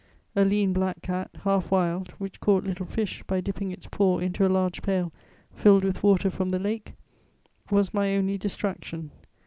_A 0.35 0.43
lean 0.43 0.73
black 0.73 1.03
cat, 1.03 1.29
half 1.43 1.69
wild, 1.69 2.07
which 2.17 2.39
caught 2.39 2.63
little 2.63 2.87
fish 2.87 3.21
by 3.27 3.39
dipping 3.39 3.69
its 3.71 3.85
paw 3.91 4.17
into 4.17 4.43
a 4.43 4.49
large 4.49 4.81
pail 4.81 5.13
filled 5.51 5.83
with 5.83 6.01
water 6.01 6.31
from 6.31 6.49
the 6.49 6.57
lake, 6.57 6.93
was 7.69 7.93
my 7.93 8.15
only 8.17 8.35
distraction. 8.35 9.11